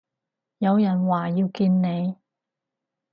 [0.57, 2.15] 有人話要見你